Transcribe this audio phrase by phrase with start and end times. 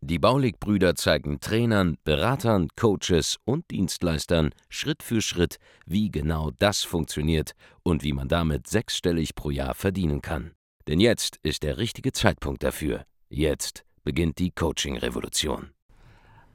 [0.00, 7.52] Die Baulig-Brüder zeigen Trainern, Beratern, Coaches und Dienstleistern Schritt für Schritt, wie genau das funktioniert
[7.82, 10.52] und wie man damit sechsstellig pro Jahr verdienen kann.
[10.86, 13.04] Denn jetzt ist der richtige Zeitpunkt dafür.
[13.28, 15.70] Jetzt beginnt die Coaching-Revolution.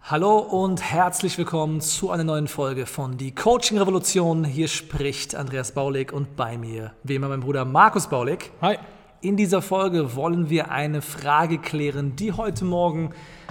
[0.02, 4.46] Hallo und herzlich willkommen zu einer neuen Folge von Die Coaching Revolution.
[4.46, 8.52] Hier spricht Andreas Baulig und bei mir, wie immer, mein Bruder Markus Baulig.
[8.62, 8.78] Hi.
[9.22, 13.10] In dieser Folge wollen wir eine Frage klären, die heute Morgen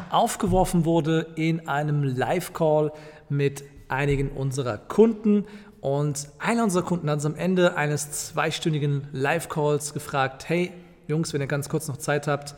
[0.08, 2.91] aufgeworfen wurde in einem Live-Call
[3.28, 5.44] mit einigen unserer Kunden.
[5.82, 10.72] Und einer unserer Kunden hat uns am Ende eines zweistündigen Live-Calls gefragt, hey
[11.06, 12.55] Jungs, wenn ihr ganz kurz noch Zeit habt,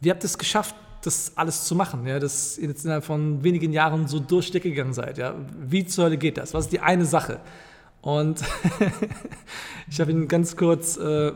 [0.00, 3.44] wie habt ihr es geschafft, das alles zu machen, ja, dass ihr jetzt innerhalb von
[3.44, 5.16] wenigen Jahren so durchgegangen seid.
[5.16, 5.36] Ja?
[5.60, 6.54] Wie zur Hölle geht das?
[6.54, 7.38] Was ist die eine Sache?
[8.00, 8.42] Und
[9.88, 11.32] ich habe ihn ganz kurz äh,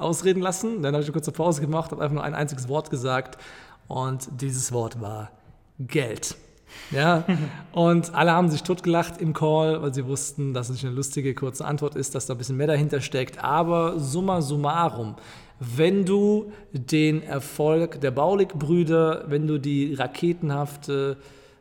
[0.00, 0.82] ausreden lassen.
[0.82, 3.38] Dann habe ich eine kurze Pause gemacht, habe einfach nur ein einziges Wort gesagt
[3.88, 5.30] und dieses Wort war
[5.78, 6.36] Geld.
[6.90, 7.24] Ja,
[7.72, 11.64] und alle haben sich totgelacht im Call, weil sie wussten, dass es eine lustige kurze
[11.64, 13.42] Antwort ist, dass da ein bisschen mehr dahinter steckt.
[13.42, 15.16] Aber summa summarum,
[15.58, 21.18] wenn du den Erfolg der Baulig-Brüder, wenn du die raketenhafte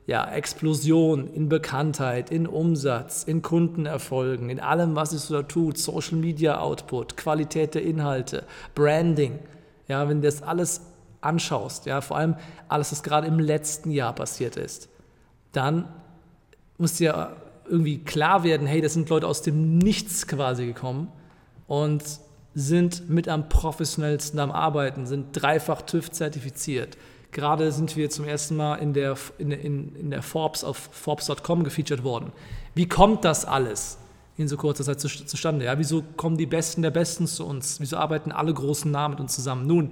[0.10, 6.18] ja, Explosion in Bekanntheit, in Umsatz, in Kundenerfolgen, in allem, was es da tut, Social
[6.18, 8.44] Media Output, Qualität der Inhalte,
[8.74, 9.38] Branding.
[9.88, 10.82] Ja, wenn du das alles
[11.22, 12.36] anschaust, ja, vor allem
[12.70, 14.90] alles, was gerade im letzten Jahr passiert ist,
[15.52, 15.88] dann
[16.80, 17.36] muss dir
[17.70, 21.12] irgendwie klar werden, hey, das sind Leute aus dem Nichts quasi gekommen
[21.68, 22.04] und
[22.56, 26.98] sind mit am professionellsten am Arbeiten, sind dreifach TÜV zertifiziert,
[27.32, 31.64] Gerade sind wir zum ersten Mal in der, in, in, in der Forbes auf Forbes.com
[31.64, 32.32] gefeatured worden.
[32.74, 34.00] Wie kommt das alles
[34.38, 35.66] in so kurzer Zeit zu, zustande?
[35.66, 37.80] Ja, wieso kommen die Besten der Besten zu uns?
[37.80, 39.68] Wieso arbeiten alle großen Namen mit uns zusammen?
[39.68, 39.92] Nun,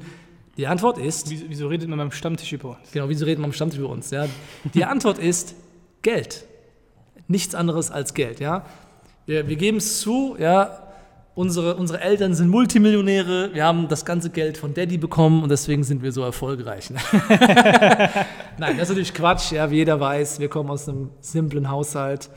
[0.58, 1.30] die Antwort ist.
[1.30, 2.92] Wieso, wieso redet man beim Stammtisch über uns?
[2.92, 4.10] Genau, wieso redet man beim Stammtisch über uns?
[4.10, 4.28] Ja?
[4.74, 5.54] Die Antwort ist
[6.02, 6.46] Geld.
[7.28, 8.40] Nichts anderes als Geld.
[8.40, 8.66] Ja?
[9.28, 10.87] Wir, wir geben es zu, ja,
[11.38, 15.84] unsere, unsere Eltern sind Multimillionäre, wir haben das ganze Geld von Daddy bekommen und deswegen
[15.84, 16.90] sind wir so erfolgreich.
[18.58, 22.30] Nein, das ist natürlich Quatsch, ja, wie jeder weiß, wir kommen aus einem simplen Haushalt.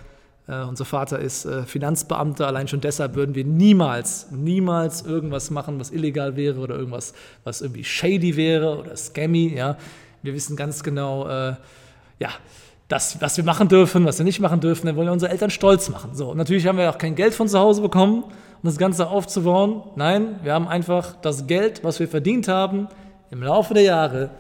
[0.47, 5.79] Uh, unser Vater ist uh, Finanzbeamter, allein schon deshalb würden wir niemals, niemals irgendwas machen,
[5.79, 9.55] was illegal wäre oder irgendwas, was irgendwie shady wäre oder scammy.
[9.55, 9.79] Ja.
[10.23, 11.55] Wir wissen ganz genau, uh,
[12.19, 12.31] ja,
[12.89, 15.51] das, was wir machen dürfen, was wir nicht machen dürfen, dann wollen wir unsere Eltern
[15.51, 16.11] stolz machen.
[16.15, 18.25] So, natürlich haben wir auch kein Geld von zu Hause bekommen
[18.63, 19.83] um das Ganze aufzubauen.
[19.97, 22.89] Nein, wir haben einfach das Geld, was wir verdient haben,
[23.31, 24.31] im Laufe der Jahre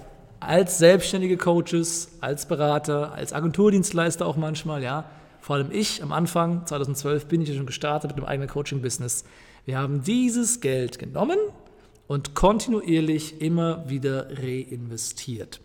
[0.40, 5.04] als selbstständige Coaches, als Berater, als Agenturdienstleister auch manchmal, ja.
[5.40, 9.24] Vor allem ich am Anfang, 2012, bin ich ja schon gestartet mit einem eigenen Coaching-Business.
[9.64, 11.38] Wir haben dieses Geld genommen
[12.08, 15.60] und kontinuierlich immer wieder reinvestiert.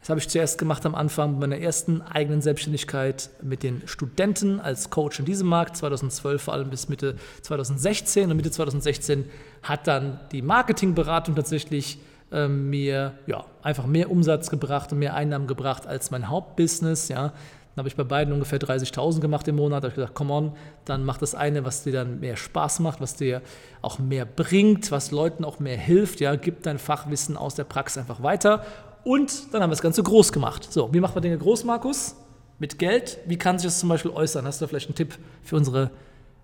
[0.00, 4.88] Das habe ich zuerst gemacht am Anfang meiner ersten eigenen Selbstständigkeit mit den Studenten als
[4.88, 8.30] Coach in diesem Markt, 2012 vor allem bis Mitte 2016.
[8.30, 9.26] Und Mitte 2016
[9.62, 11.98] hat dann die Marketingberatung tatsächlich
[12.32, 17.08] äh, mir ja, einfach mehr Umsatz gebracht und mehr Einnahmen gebracht als mein Hauptbusiness.
[17.08, 17.34] Ja.
[17.74, 19.84] Dann habe ich bei beiden ungefähr 30.000 gemacht im Monat.
[19.84, 20.52] Da habe ich gesagt, come on,
[20.86, 23.42] dann mach das eine, was dir dann mehr Spaß macht, was dir
[23.82, 26.20] auch mehr bringt, was Leuten auch mehr hilft.
[26.20, 28.64] Ja, gib dein Fachwissen aus der Praxis einfach weiter
[29.04, 30.70] und dann haben wir das Ganze groß gemacht.
[30.70, 32.16] So, wie macht man Dinge groß, Markus?
[32.58, 33.18] Mit Geld.
[33.26, 34.44] Wie kann sich das zum Beispiel äußern?
[34.46, 35.90] Hast du vielleicht einen Tipp für unsere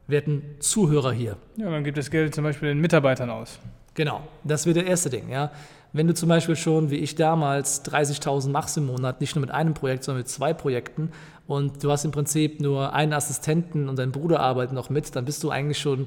[0.06, 1.36] werten Zuhörer hier?
[1.56, 3.58] Ja, man gibt das Geld zum Beispiel den Mitarbeitern aus.
[3.94, 5.28] Genau, das wird der erste Ding.
[5.30, 5.50] Ja.
[5.92, 9.50] Wenn du zum Beispiel schon, wie ich damals, 30.000 machst im Monat, nicht nur mit
[9.50, 11.10] einem Projekt, sondern mit zwei Projekten
[11.46, 15.24] und du hast im Prinzip nur einen Assistenten und dein Bruder arbeiten noch mit, dann
[15.24, 16.06] bist du eigentlich schon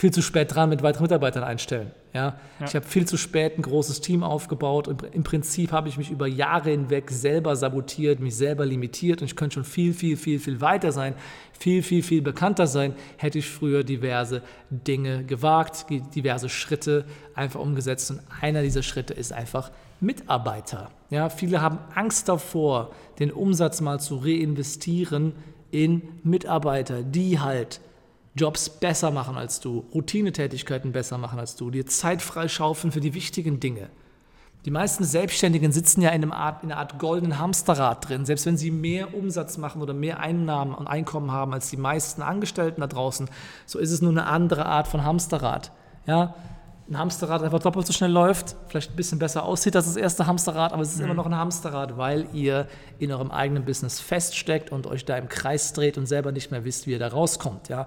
[0.00, 1.90] viel zu spät dran mit weiteren Mitarbeitern einstellen.
[2.14, 2.38] Ja?
[2.58, 2.66] ja.
[2.66, 6.10] Ich habe viel zu spät ein großes Team aufgebaut und im Prinzip habe ich mich
[6.10, 10.38] über Jahre hinweg selber sabotiert, mich selber limitiert und ich könnte schon viel, viel, viel,
[10.38, 11.14] viel weiter sein,
[11.52, 17.04] viel, viel, viel bekannter sein, hätte ich früher diverse Dinge gewagt, diverse Schritte
[17.34, 19.70] einfach umgesetzt und einer dieser Schritte ist einfach
[20.00, 20.88] Mitarbeiter.
[21.10, 25.34] Ja, viele haben Angst davor, den Umsatz mal zu reinvestieren
[25.70, 27.82] in Mitarbeiter, die halt
[28.34, 33.14] Jobs besser machen als du, Routinetätigkeiten besser machen als du, dir Zeit freischaufeln für die
[33.14, 33.88] wichtigen Dinge.
[34.66, 38.26] Die meisten Selbstständigen sitzen ja in, einem Art, in einer Art goldenen Hamsterrad drin.
[38.26, 42.20] Selbst wenn sie mehr Umsatz machen oder mehr Einnahmen und Einkommen haben als die meisten
[42.20, 43.30] Angestellten da draußen,
[43.64, 45.72] so ist es nur eine andere Art von Hamsterrad.
[46.06, 46.34] Ja,
[46.90, 50.26] ein Hamsterrad einfach doppelt so schnell läuft, vielleicht ein bisschen besser aussieht als das erste
[50.26, 51.04] Hamsterrad, aber es ist mhm.
[51.04, 52.66] immer noch ein Hamsterrad, weil ihr
[52.98, 56.64] in eurem eigenen Business feststeckt und euch da im Kreis dreht und selber nicht mehr
[56.64, 57.68] wisst, wie ihr da rauskommt.
[57.68, 57.86] Ja?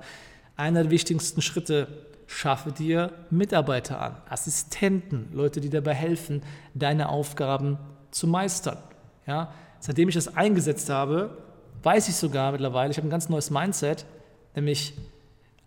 [0.56, 1.88] Einer der wichtigsten Schritte,
[2.28, 6.42] schaffe dir Mitarbeiter an, Assistenten, Leute, die dabei helfen,
[6.74, 7.78] deine Aufgaben
[8.12, 8.78] zu meistern.
[9.28, 9.54] Ja?
[9.80, 11.38] Seitdem ich das eingesetzt habe,
[11.84, 14.06] weiß ich sogar mittlerweile, ich habe ein ganz neues Mindset,
[14.56, 14.94] nämlich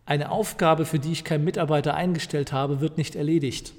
[0.06, 3.74] eine Aufgabe, für die ich keinen Mitarbeiter eingestellt habe, wird nicht erledigt.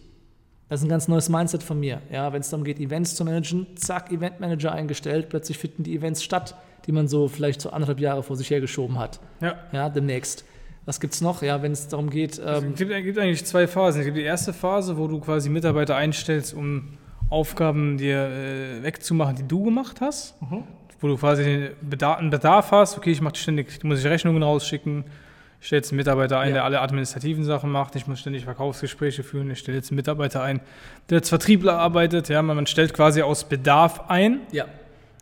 [0.69, 2.01] Das ist ein ganz neues Mindset von mir.
[2.11, 6.21] Ja, wenn es darum geht, Events zu managen, zack, Eventmanager eingestellt, plötzlich finden die Events
[6.21, 6.55] statt,
[6.85, 9.21] die man so vielleicht so anderthalb Jahre vor sich hergeschoben hat.
[9.39, 9.55] Ja.
[9.71, 10.43] Ja, demnächst.
[10.87, 11.43] Was gibt es noch?
[11.43, 12.41] Ja, wenn es darum geht.
[12.43, 14.01] Ähm es gibt, gibt, eigentlich zwei Phasen.
[14.01, 16.97] Es gibt die erste Phase, wo du quasi Mitarbeiter einstellst, um
[17.29, 20.41] Aufgaben dir äh, wegzumachen, die du gemacht hast.
[20.41, 20.63] Mhm.
[20.99, 22.97] Wo du quasi einen Bedarf, einen Bedarf hast.
[22.97, 25.05] Okay, ich mache ständig, muss ich Rechnungen rausschicken
[25.59, 26.55] ich stelle jetzt einen Mitarbeiter ein, ja.
[26.55, 27.95] der alle administrativen Sachen macht.
[27.95, 29.49] Ich muss ständig Verkaufsgespräche führen.
[29.49, 30.61] Ich stelle jetzt einen Mitarbeiter ein,
[31.09, 32.29] der als Vertriebler arbeitet.
[32.29, 34.41] Ja, man stellt quasi aus Bedarf ein.
[34.51, 34.65] Ja.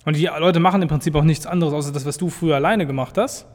[0.05, 2.85] Und die Leute machen im Prinzip auch nichts anderes, außer das, was du früher alleine
[2.85, 3.47] gemacht hast.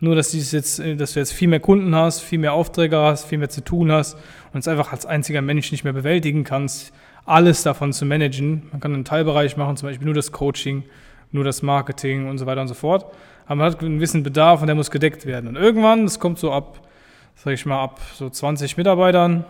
[0.00, 3.38] Nur, dass, jetzt, dass du jetzt viel mehr Kunden hast, viel mehr Aufträge hast, viel
[3.38, 4.16] mehr zu tun hast
[4.52, 6.92] und es einfach als einziger Mensch nicht mehr bewältigen kannst,
[7.24, 8.68] alles davon zu managen.
[8.70, 10.84] Man kann einen Teilbereich machen, zum Beispiel nur das Coaching,
[11.32, 13.06] nur das Marketing und so weiter und so fort
[13.48, 15.48] aber man hat einen gewissen Bedarf und der muss gedeckt werden.
[15.48, 16.86] Und irgendwann, das kommt so ab,
[17.34, 19.44] sag ich mal, ab so 20 Mitarbeitern,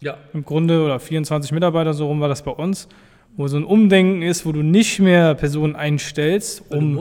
[0.00, 0.16] ja.
[0.32, 2.88] im Grunde, oder 24 Mitarbeiter, so rum war das bei uns,
[3.36, 6.98] wo so ein Umdenken ist, wo du nicht mehr Personen einstellst, um,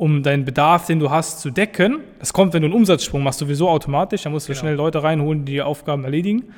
[0.00, 1.98] um deinen Bedarf, den du hast, zu decken.
[2.18, 4.60] Das kommt, wenn du einen Umsatzsprung machst, sowieso automatisch, da musst du genau.
[4.60, 6.52] schnell Leute reinholen, die die Aufgaben erledigen.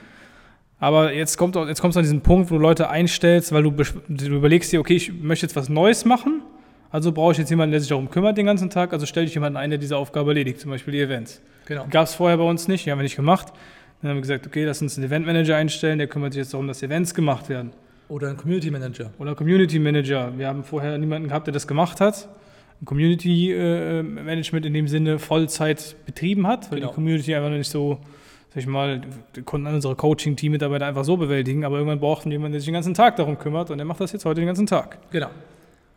[0.79, 3.71] Aber jetzt kommt jetzt kommst du an diesen Punkt, wo du Leute einstellst, weil du,
[3.71, 6.43] du überlegst dir, okay, ich möchte jetzt was Neues machen
[6.93, 8.93] also brauche ich jetzt jemanden, der sich darum kümmert den ganzen Tag.
[8.93, 11.41] Also stelle ich jemanden ein, der diese Aufgabe erledigt, zum Beispiel die Events.
[11.65, 11.87] Genau.
[11.91, 13.49] Gab es vorher bei uns nicht, die haben wir nicht gemacht.
[14.03, 16.69] Dann haben wir gesagt, okay, lass uns einen Eventmanager einstellen, der kümmert sich jetzt darum,
[16.69, 17.73] dass Events gemacht werden.
[18.09, 19.11] Oder ein Community Manager.
[19.19, 20.33] Oder ein Community Manager.
[20.37, 22.29] Wir haben vorher niemanden gehabt, der das gemacht hat.
[22.83, 26.91] Ein Community äh, Management in dem Sinne Vollzeit betrieben hat, weil genau.
[26.91, 28.01] die Community einfach noch nicht so,
[28.51, 29.01] sag ich mal,
[29.45, 32.95] konnten unsere Coaching-Team-Mitarbeiter einfach so bewältigen, aber irgendwann brauchten wir jemanden, der sich den ganzen
[32.95, 34.99] Tag darum kümmert und der macht das jetzt heute den ganzen Tag.
[35.13, 35.29] Genau.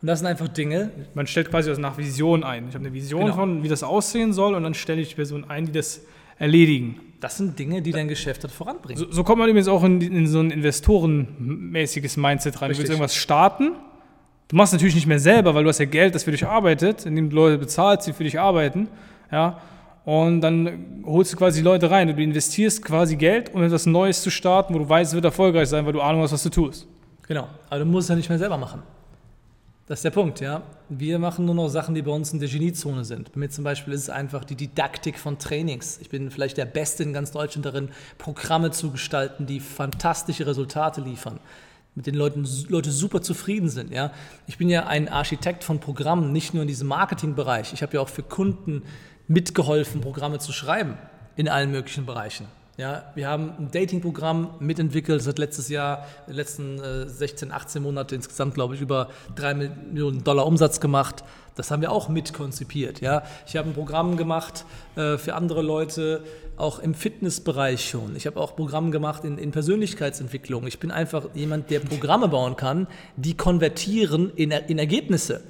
[0.02, 0.92] Und das sind einfach Dinge.
[1.16, 2.70] Man stellt quasi das nach Vision ein.
[2.70, 3.36] Ich habe eine Vision genau.
[3.36, 6.02] von, wie das aussehen soll, und dann stelle ich die Personen ein, die das
[6.38, 7.00] erledigen.
[7.20, 8.98] Das sind Dinge, die dein Geschäft hat voranbringen.
[8.98, 12.70] So, so kommt man übrigens auch in, in, so ein investorenmäßiges Mindset rein.
[12.70, 12.86] Richtig.
[12.86, 13.72] Du willst irgendwas starten.
[14.48, 16.46] Du machst es natürlich nicht mehr selber, weil du hast ja Geld, das für dich
[16.46, 18.88] arbeitet, indem du Leute bezahlst, die für dich arbeiten.
[19.32, 19.60] Ja,
[20.06, 22.16] und dann holst du quasi Leute rein.
[22.16, 25.68] Du investierst quasi Geld, um etwas Neues zu starten, wo du weißt, es wird erfolgreich
[25.68, 26.86] sein, weil du Ahnung hast, was du tust.
[27.28, 27.48] Genau.
[27.70, 28.84] Aber du musst es ja nicht mehr selber machen.
[29.88, 30.62] Das ist der Punkt, ja.
[30.90, 33.32] Wir machen nur noch Sachen, die bei uns in der Geniezone sind.
[33.34, 36.00] Bei mir zum Beispiel ist es einfach die Didaktik von Trainings.
[36.02, 37.90] Ich bin vielleicht der Beste in ganz Deutschland darin,
[38.20, 41.40] Programme zu gestalten, die fantastische Resultate liefern
[41.96, 43.92] mit den Leuten Leute super zufrieden sind.
[43.92, 44.12] Ja?
[44.48, 47.74] Ich bin ja ein Architekt von Programmen, nicht nur in diesem Marketingbereich.
[47.74, 48.84] Ich habe ja auch für Kunden
[49.28, 50.98] mitgeholfen, Programme zu schreiben
[51.36, 52.46] in allen möglichen Bereichen.
[52.78, 58.16] Ja, wir haben ein Dating-Programm mitentwickelt, seit letztes Jahr, den letzten äh, 16, 18 Monate
[58.16, 61.24] insgesamt, glaube ich, über 3 Millionen Dollar Umsatz gemacht.
[61.56, 63.00] Das haben wir auch mitkonzipiert.
[63.00, 63.24] Ja.
[63.48, 64.66] Ich habe ein Programm gemacht
[64.98, 66.26] äh, für andere Leute,
[66.58, 68.14] auch im Fitnessbereich schon.
[68.18, 70.68] Ich habe auch Programme gemacht in, in Persönlichkeitsentwicklung.
[70.68, 75.44] Ich bin einfach jemand, der Programme bauen kann, die konvertieren in, in Ergebnisse.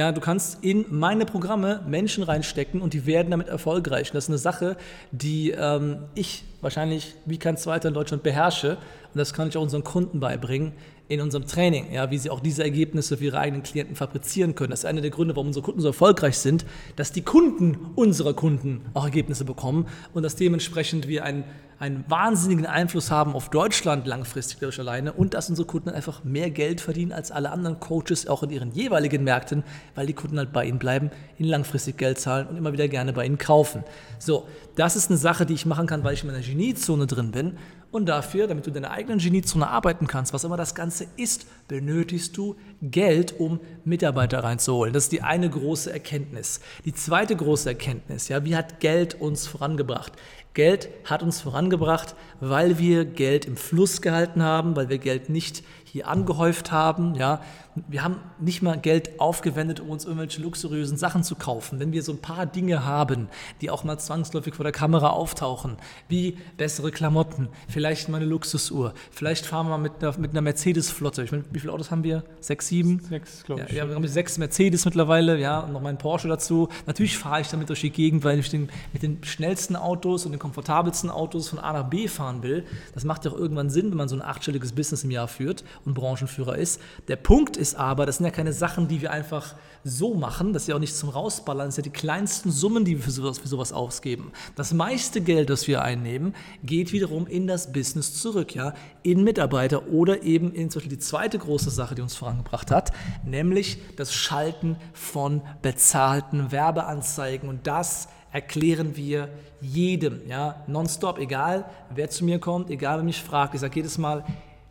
[0.00, 4.08] Ja, du kannst in meine Programme Menschen reinstecken und die werden damit erfolgreich.
[4.08, 4.78] Und das ist eine Sache,
[5.10, 8.78] die ähm, ich wahrscheinlich wie kein zweiter in Deutschland beherrsche.
[9.12, 10.72] Und das kann ich auch unseren Kunden beibringen
[11.10, 14.70] in unserem Training, ja, wie sie auch diese Ergebnisse für ihre eigenen Klienten fabrizieren können.
[14.70, 16.64] Das ist einer der Gründe, warum unsere Kunden so erfolgreich sind,
[16.94, 21.44] dass die Kunden unserer Kunden auch Ergebnisse bekommen und dass dementsprechend wir ein
[21.80, 26.50] einen wahnsinnigen Einfluss haben auf Deutschland langfristig dadurch alleine und dass unsere Kunden einfach mehr
[26.50, 29.64] Geld verdienen als alle anderen Coaches auch in ihren jeweiligen Märkten,
[29.94, 33.14] weil die Kunden halt bei ihnen bleiben, ihnen langfristig Geld zahlen und immer wieder gerne
[33.14, 33.82] bei ihnen kaufen.
[34.18, 37.30] So, das ist eine Sache, die ich machen kann, weil ich in meiner Geniezone drin
[37.30, 37.56] bin
[37.90, 41.46] und dafür, damit du in deiner eigenen Geniezone arbeiten kannst, was immer das Ganze ist,
[41.68, 44.92] benötigst du Geld, um Mitarbeiter reinzuholen.
[44.92, 46.60] Das ist die eine große Erkenntnis.
[46.84, 50.12] Die zweite große Erkenntnis, ja, wie hat Geld uns vorangebracht?
[50.54, 55.62] Geld hat uns vorangebracht, weil wir Geld im Fluss gehalten haben, weil wir Geld nicht
[55.84, 57.14] hier angehäuft haben.
[57.16, 57.40] Ja,
[57.88, 61.78] wir haben nicht mal Geld aufgewendet, um uns irgendwelche luxuriösen Sachen zu kaufen.
[61.80, 63.28] Wenn wir so ein paar Dinge haben,
[63.60, 65.76] die auch mal zwangsläufig vor der Kamera auftauchen,
[66.08, 71.22] wie bessere Klamotten, vielleicht mal eine Luxusuhr, vielleicht fahren wir mit einer, mit einer Mercedes-Flotte.
[71.24, 72.24] Ich meine, wie viele Autos haben wir?
[72.40, 73.00] Sechs, sieben?
[73.00, 73.74] Sechs, glaube Ja, ich.
[73.74, 76.68] wir haben sechs Mercedes mittlerweile, ja, und noch meinen Porsche dazu.
[76.86, 80.32] Natürlich fahre ich damit durch die Gegend, weil ich den, mit den schnellsten Autos und
[80.32, 82.64] den komfortabelsten Autos von A nach B fahren will.
[82.94, 85.62] Das macht ja auch irgendwann Sinn, wenn man so ein achtstelliges Business im Jahr führt
[85.84, 86.80] und Branchenführer ist.
[87.06, 89.54] Der Punkt ist aber, das sind ja keine Sachen, die wir einfach
[89.84, 92.84] so machen, das ist ja auch nicht zum Rausballern, das sind ja die kleinsten Summen,
[92.84, 94.32] die wir für sowas, für sowas ausgeben.
[94.56, 99.88] Das meiste Geld, das wir einnehmen, geht wiederum in das Business zurück, ja, in Mitarbeiter
[99.88, 102.92] oder eben in zum Beispiel die zweite große Sache, die uns vorangebracht hat,
[103.24, 109.28] nämlich das Schalten von bezahlten Werbeanzeigen und das erklären wir
[109.60, 113.54] jedem, ja, nonstop, egal wer zu mir kommt, egal wer mich fragt.
[113.54, 114.24] Ich sage jedes Mal,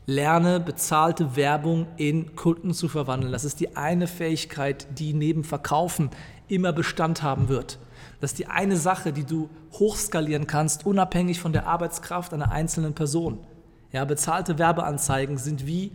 [0.06, 3.32] lerne bezahlte Werbung in Kunden zu verwandeln.
[3.32, 6.10] Das ist die eine Fähigkeit, die neben Verkaufen
[6.48, 7.78] immer Bestand haben wird.
[8.20, 12.94] Das ist die eine Sache, die du hochskalieren kannst, unabhängig von der Arbeitskraft einer einzelnen
[12.94, 13.39] Person.
[13.92, 15.92] Ja, bezahlte Werbeanzeigen sind wie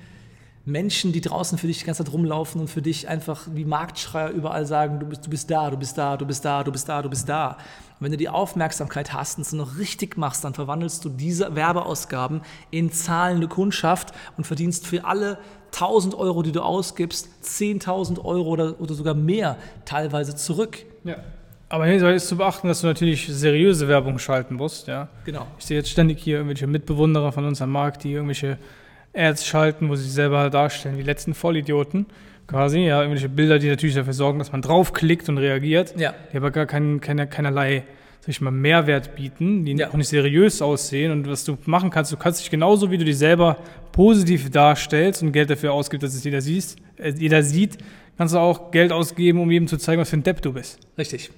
[0.66, 4.30] Menschen, die draußen für dich die ganze Zeit rumlaufen und für dich einfach wie Marktschreier
[4.30, 6.88] überall sagen, du bist, du bist da, du bist da, du bist da, du bist
[6.88, 7.58] da, du bist da.
[8.00, 11.54] Und wenn du die Aufmerksamkeit hast und es noch richtig machst, dann verwandelst du diese
[11.54, 12.40] Werbeausgaben
[12.70, 15.38] in zahlende Kundschaft und verdienst für alle
[15.72, 20.78] 1000 Euro, die du ausgibst, 10.000 Euro oder, oder sogar mehr teilweise zurück.
[21.04, 21.16] Ja.
[21.68, 24.86] Aber hier ist zu beachten, dass du natürlich seriöse Werbung schalten musst.
[24.86, 25.08] Ja.
[25.24, 25.46] Genau.
[25.58, 28.58] Ich sehe jetzt ständig hier irgendwelche Mitbewunderer von unserem Markt, die irgendwelche
[29.14, 32.06] Ads schalten, wo sie sich selber darstellen, wie letzten Vollidioten
[32.46, 32.80] quasi.
[32.80, 36.14] Ja, irgendwelche Bilder, die natürlich dafür sorgen, dass man draufklickt und reagiert, Ja.
[36.32, 37.84] die aber gar kein, keine, keinerlei
[38.20, 39.90] sag ich mal, Mehrwert bieten, die Ja.
[39.90, 41.12] auch nicht seriös aussehen.
[41.12, 43.58] Und was du machen kannst, du kannst dich genauso, wie du dich selber
[43.92, 47.76] positiv darstellst und Geld dafür ausgibst, dass es jeder, siehst, äh, jeder sieht,
[48.16, 50.78] kannst du auch Geld ausgeben, um jedem zu zeigen, was für ein Depp du bist.
[50.96, 51.30] Richtig.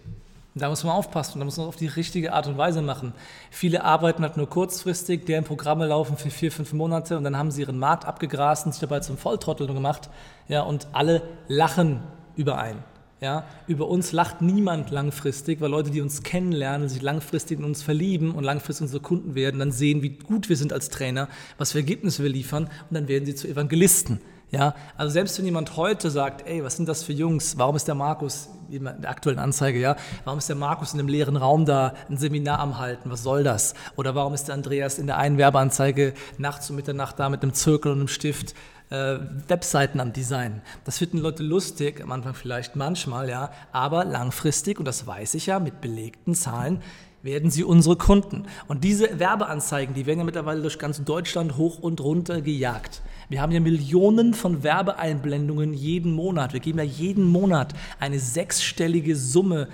[0.59, 3.13] Da muss man aufpassen, da muss man auf die richtige Art und Weise machen.
[3.51, 7.51] Viele arbeiten halt nur kurzfristig, deren Programme laufen für vier, fünf Monate und dann haben
[7.51, 10.09] sie ihren Markt abgegrast und sich dabei zum Volltrottel gemacht.
[10.49, 12.01] Ja, und alle lachen
[12.37, 12.83] über einen.
[13.21, 17.83] Ja, über uns lacht niemand langfristig, weil Leute, die uns kennenlernen, sich langfristig in uns
[17.83, 21.73] verlieben und langfristig unsere Kunden werden, dann sehen, wie gut wir sind als Trainer, was
[21.73, 24.21] für Ergebnisse wir liefern und dann werden sie zu Evangelisten.
[24.53, 27.59] Ja, also selbst wenn jemand heute sagt, ey, was sind das für Jungs?
[27.59, 31.09] Warum ist der Markus, in der aktuellen Anzeige, ja, warum ist der Markus in einem
[31.09, 33.11] leeren Raum da ein Seminar am halten?
[33.11, 33.75] Was soll das?
[33.97, 37.55] Oder warum ist der Andreas in der einen Werbeanzeige nachts um Mitternacht da mit einem
[37.55, 38.55] Zirkel und einem Stift
[38.91, 40.63] äh, Webseiten am Design?
[40.85, 45.47] Das finden Leute lustig, am Anfang vielleicht manchmal, ja, aber langfristig, und das weiß ich
[45.47, 46.83] ja mit belegten Zahlen,
[47.27, 48.47] werden sie unsere Kunden.
[48.69, 53.03] Und diese Werbeanzeigen, die werden ja mittlerweile durch ganz Deutschland hoch und runter gejagt.
[53.29, 56.55] Wir haben ja Millionen von Werbeeinblendungen jeden Monat.
[56.55, 59.69] Wir geben ja jeden Monat eine sechsstellige Summe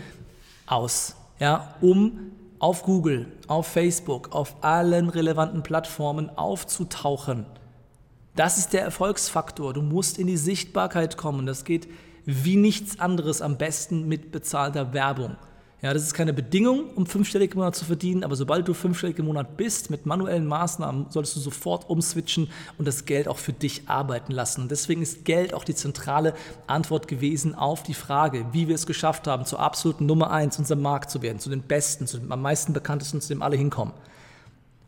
[0.66, 7.44] aus, ja, um auf Google, auf Facebook, auf allen relevanten Plattformen aufzutauchen.
[8.34, 9.74] Das ist der Erfolgsfaktor.
[9.74, 11.44] Du musst in die Sichtbarkeit kommen.
[11.44, 11.88] Das geht
[12.24, 15.36] wie nichts anderes am besten mit bezahlter Werbung.
[15.82, 19.18] Ja, das ist keine Bedingung, um fünfstellig im Monat zu verdienen, aber sobald du fünfstellig
[19.18, 23.52] im Monat bist, mit manuellen Maßnahmen, solltest du sofort umswitchen und das Geld auch für
[23.52, 24.68] dich arbeiten lassen.
[24.68, 26.34] Deswegen ist Geld auch die zentrale
[26.68, 30.82] Antwort gewesen auf die Frage, wie wir es geschafft haben, zur absoluten Nummer eins unserem
[30.82, 33.92] Markt zu werden, zu den Besten, zu dem am meisten bekanntesten, zu dem alle hinkommen.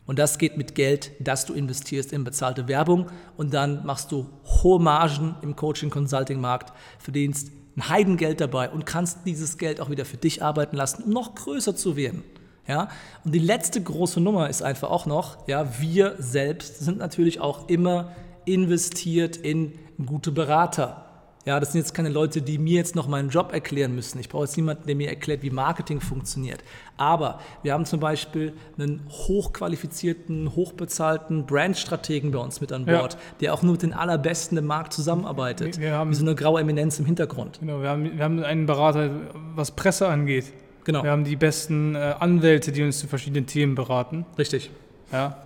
[0.05, 4.29] Und das geht mit Geld, das du investierst in bezahlte Werbung und dann machst du
[4.45, 10.17] hohe Margen im Coaching-Consulting-Markt, verdienst ein Heidengeld dabei und kannst dieses Geld auch wieder für
[10.17, 12.23] dich arbeiten lassen, um noch größer zu werden.
[12.67, 12.89] Ja?
[13.23, 17.67] Und die letzte große Nummer ist einfach auch noch, ja, wir selbst sind natürlich auch
[17.67, 18.11] immer
[18.45, 19.73] investiert in
[20.05, 21.04] gute Berater.
[21.45, 24.19] Ja, das sind jetzt keine Leute, die mir jetzt noch meinen Job erklären müssen.
[24.19, 26.63] Ich brauche jetzt niemanden, der mir erklärt, wie Marketing funktioniert.
[26.97, 32.99] Aber wir haben zum Beispiel einen hochqualifizierten, hochbezahlten Brandstrategen bei uns mit an Ja.
[32.99, 35.79] Bord, der auch nur mit den Allerbesten im Markt zusammenarbeitet.
[35.79, 37.59] Wir haben- wie so eine graue Eminenz im Hintergrund.
[37.59, 39.09] Genau, wir haben, wir haben einen Berater,
[39.55, 40.45] was Presse angeht.
[40.83, 44.25] Genau, Wir haben die besten äh, Anwälte, die uns zu verschiedenen Themen beraten.
[44.37, 44.69] richtig.
[45.11, 45.37] Ja.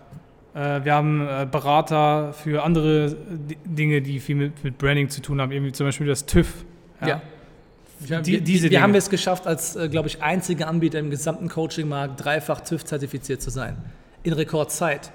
[0.56, 5.22] Äh, wir haben äh, Berater für andere D Dinge, die viel mit, mit Branding zu
[5.22, 6.66] tun haben, irgendwie zum Beispiel das TÜV.
[7.06, 7.22] Ja.
[8.00, 11.10] Wir, Die- wir, diese wir haben es geschafft, als, äh, glaube ich, einziger Anbieter im
[11.10, 13.78] gesamten Coaching-Markt dreifach TÜV-zertifiziert zu sein.
[14.24, 15.12] In Rekordzeit.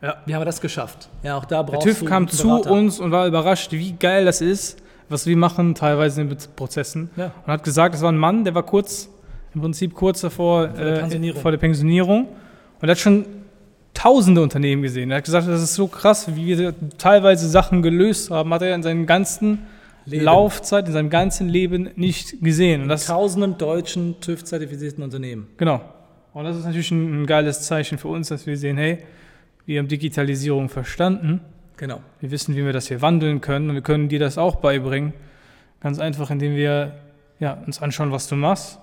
[0.00, 0.16] Ja.
[0.26, 1.08] Wie haben wir das geschafft?
[1.22, 4.24] Ja, auch da Der brauchst TÜV du kam zu uns und war überrascht, wie geil
[4.24, 7.10] das ist, was wir machen, teilweise in Bez- Prozessen.
[7.16, 7.26] Ja.
[7.46, 9.08] Und hat gesagt, das war ein Mann, der war kurz,
[9.54, 11.40] im Prinzip kurz davor, der äh, Pensionierung.
[11.40, 12.28] vor der Pensionierung.
[12.80, 13.26] Und er hat schon
[13.94, 15.10] tausende Unternehmen gesehen.
[15.10, 18.74] Er hat gesagt, das ist so krass, wie wir teilweise Sachen gelöst haben, hat er
[18.74, 19.66] in seinen ganzen
[20.04, 20.24] Leben.
[20.24, 22.82] Laufzeit, in seinem ganzen Leben nicht gesehen.
[22.82, 25.48] Und das, Tausenden deutschen TÜV-zertifizierten Unternehmen.
[25.56, 25.80] genau.
[26.34, 29.00] Und das ist natürlich ein, ein geiles Zeichen für uns, dass wir sehen, hey,
[29.66, 31.40] wir haben Digitalisierung verstanden.
[31.76, 32.00] Genau.
[32.20, 35.12] Wir wissen, wie wir das hier wandeln können und wir können dir das auch beibringen.
[35.80, 36.94] Ganz einfach, indem wir
[37.38, 38.78] ja, uns anschauen, was du machst,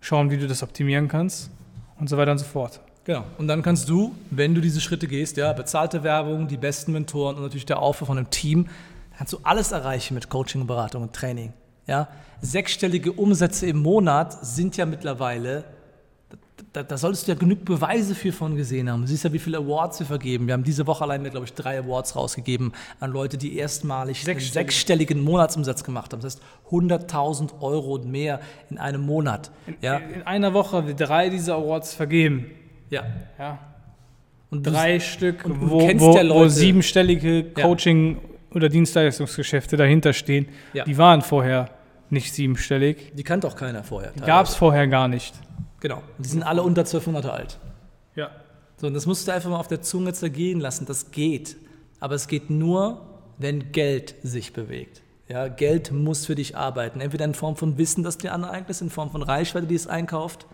[0.00, 1.50] schauen, wie du das optimieren kannst
[1.98, 2.80] und so weiter und so fort.
[3.04, 3.24] Genau.
[3.38, 7.36] Und dann kannst du, wenn du diese Schritte gehst, ja, bezahlte Werbung, die besten Mentoren
[7.36, 8.68] und natürlich der Aufbau von einem Team,
[9.16, 11.52] kannst du alles erreichen mit Coaching, Beratung und Training.
[11.86, 12.08] Ja.
[12.40, 15.64] Sechsstellige Umsätze im Monat sind ja mittlerweile,
[16.72, 19.02] da, da solltest du ja genug Beweise für von gesehen haben.
[19.02, 20.46] Du siehst ja, wie viele Awards wir vergeben.
[20.46, 24.26] Wir haben diese Woche allein, glaube ich, drei Awards rausgegeben an Leute, die erstmalig einen
[24.26, 24.52] Sechsstellig.
[24.52, 26.20] sechsstelligen Monatsumsatz gemacht haben.
[26.22, 28.40] Das heißt 100.000 Euro und mehr
[28.70, 29.50] in einem Monat.
[29.80, 29.96] Ja.
[29.98, 32.52] In einer Woche haben wir drei dieser Awards vergeben.
[32.92, 33.04] Ja.
[33.38, 33.58] Ja.
[34.50, 37.62] Und Drei Stück, und wo, wo, ja wo siebenstellige Ja.
[37.62, 38.18] Coaching-
[38.54, 40.48] oder Dienstleistungsgeschäfte dahinter stehen.
[40.74, 40.84] Ja.
[40.84, 41.70] Die waren vorher
[42.10, 43.12] nicht siebenstellig.
[43.14, 44.12] Die kannte auch keiner vorher.
[44.26, 45.34] Gab es vorher gar nicht.
[45.80, 45.96] Genau.
[46.18, 47.58] Und die sind alle unter zwölf Monate alt.
[48.14, 48.30] Ja.
[48.76, 50.84] So, und das musst du einfach mal auf der Zunge zergehen lassen.
[50.84, 51.56] Das geht.
[51.98, 53.00] Aber es geht nur,
[53.38, 55.02] wenn Geld sich bewegt.
[55.28, 57.00] Ja, Geld muss für dich arbeiten.
[57.00, 60.46] Entweder in Form von Wissen, das dir aneignet, in Form von Reichweite, die es einkauft,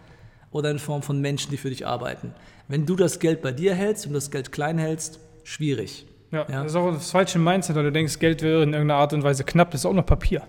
[0.50, 2.34] oder in Form von Menschen, die für dich arbeiten.
[2.68, 6.06] Wenn du das Geld bei dir hältst und das Geld klein hältst, schwierig.
[6.30, 6.62] Ja, Ja.
[6.62, 9.22] das ist auch das falsche Mindset, weil du denkst, Geld wäre in irgendeiner Art und
[9.22, 9.70] Weise knapp.
[9.70, 10.42] Das ist auch nur Papier.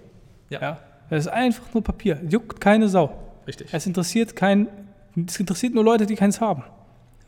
[0.50, 0.80] Ja, Ja.
[1.10, 2.20] Das ist einfach nur Papier.
[2.30, 3.18] Juckt keine Sau.
[3.48, 3.68] richtig.
[3.72, 4.68] Es interessiert kein,
[5.28, 6.64] es interessiert nur Leute, die keins haben.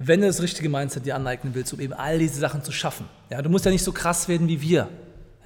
[0.03, 3.05] wenn du das richtige Mindset dir aneignen willst, um eben all diese Sachen zu schaffen.
[3.29, 4.87] Ja, du musst ja nicht so krass werden wie wir.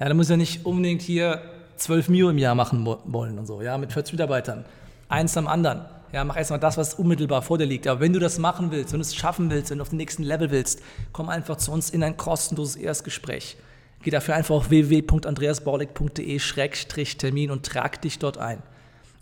[0.00, 1.40] Ja, du musst ja nicht unbedingt hier
[1.76, 4.64] 12 Mio im Jahr machen wollen und so, ja, mit 40 Mitarbeitern.
[5.10, 5.82] Eins am anderen.
[6.12, 7.86] Ja, mach erstmal das, was unmittelbar vor dir liegt.
[7.86, 9.98] Aber wenn du das machen willst, wenn du es schaffen willst, wenn du auf den
[9.98, 10.80] nächsten Level willst,
[11.12, 13.56] komm einfach zu uns in ein kostenloses Erstgespräch.
[14.02, 18.62] Geh dafür einfach auf www.andreasbaulig.de-termin und trag dich dort ein.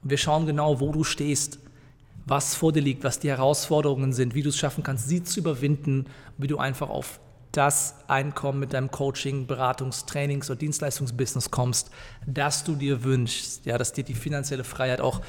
[0.02, 1.58] Und wir schauen genau, wo du stehst,
[2.26, 5.40] was vor dir liegt, was die Herausforderungen sind, wie du es schaffen kannst, sie zu
[5.40, 6.04] überwinden,
[6.38, 7.20] wie du einfach auf
[7.56, 11.90] das Einkommen mit deinem Coaching, Beratungs-, Trainings- oder Dienstleistungsbusiness kommst,
[12.26, 15.20] das du dir wünschst, ja, dass dir die finanzielle Freiheit auch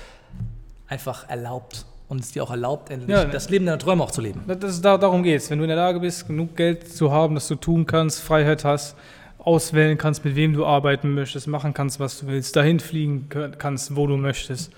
[0.87, 4.21] einfach erlaubt und es dir auch erlaubt, endlich Ja, das Leben deiner Träume auch zu
[4.21, 4.41] leben.
[4.47, 5.49] Das ist, da- darum geht es.
[5.49, 8.63] Wenn du in der Lage bist, genug Geld zu haben, dass du tun kannst, Freiheit
[8.63, 8.95] hast,
[9.39, 13.95] auswählen kannst, mit wem du arbeiten möchtest, machen kannst, was du willst, dahin fliegen kannst,
[13.95, 14.71] wo du möchtest,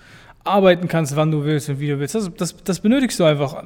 [0.44, 2.14] arbeiten kannst, wann du willst und wie du willst.
[2.14, 3.64] Das, das, das benötigst du einfach.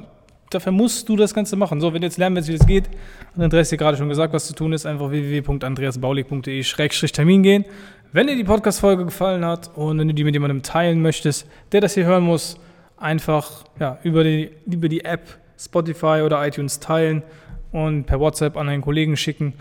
[0.53, 1.81] Dafür musst du das Ganze machen.
[1.81, 4.33] So, wenn du jetzt lernen willst, wie das geht, hat Andreas dir gerade schon gesagt,
[4.33, 7.65] was zu tun ist, einfach www.andreasbaulig.de-termin gehen.
[8.11, 11.81] Wenn dir die Podcast-Folge gefallen hat und wenn du die mit jemandem teilen möchtest, der
[11.81, 12.59] das hier hören muss,
[12.97, 17.23] einfach ja, über, die, über die App Spotify oder iTunes teilen
[17.71, 19.53] und per WhatsApp an einen Kollegen schicken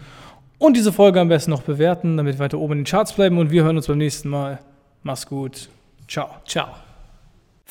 [0.62, 3.36] und diese Folge am besten noch bewerten, damit wir weiter oben in den Charts bleiben
[3.38, 4.60] und wir hören uns beim nächsten Mal.
[5.02, 5.68] Mach's gut.
[6.06, 6.36] Ciao.
[6.46, 6.68] Ciao.